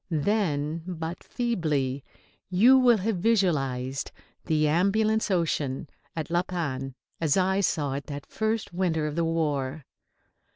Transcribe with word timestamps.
Then, 0.09 0.81
but 0.87 1.23
feebly, 1.23 2.03
you 2.49 2.75
will 2.79 2.97
have 2.97 3.17
visualised 3.17 4.09
the 4.45 4.67
Ambulance 4.67 5.29
Ocean 5.29 5.87
at 6.15 6.31
La 6.31 6.41
Panne 6.41 6.95
as 7.19 7.37
I 7.37 7.59
saw 7.59 7.93
it 7.93 8.07
that 8.07 8.25
first 8.25 8.73
winter 8.73 9.05
of 9.05 9.15
the 9.15 9.23
war. 9.23 9.85